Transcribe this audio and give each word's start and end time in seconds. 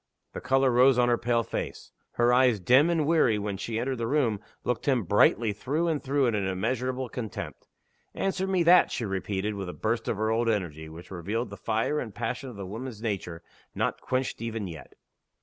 The 0.33 0.41
color 0.41 0.71
rose 0.71 0.97
on 0.97 1.09
her 1.09 1.17
pale 1.19 1.43
face. 1.43 1.91
Her 2.13 2.33
eyes, 2.33 2.59
dim 2.59 2.89
and 2.89 3.05
weary 3.05 3.37
when 3.37 3.55
she 3.55 3.77
entered 3.77 3.99
the 3.99 4.07
room, 4.07 4.39
looked 4.63 4.87
him 4.87 5.03
brightly 5.03 5.53
through 5.53 5.87
and 5.89 6.01
through 6.01 6.25
in 6.25 6.33
immeasurable 6.33 7.07
contempt. 7.07 7.67
"Answer 8.15 8.47
me 8.47 8.63
that!" 8.63 8.91
she 8.91 9.05
repeated, 9.05 9.53
with 9.53 9.69
a 9.69 9.73
burst 9.73 10.07
of 10.07 10.17
her 10.17 10.31
old 10.31 10.49
energy 10.49 10.89
which 10.89 11.11
revealed 11.11 11.51
the 11.51 11.55
fire 11.55 11.99
and 11.99 12.15
passion 12.15 12.49
of 12.49 12.55
the 12.55 12.65
woman's 12.65 13.03
nature, 13.03 13.43
not 13.75 14.01
quenched 14.01 14.41
even 14.41 14.65
yet! 14.67 14.95